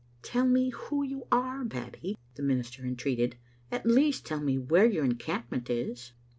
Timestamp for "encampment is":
5.05-6.13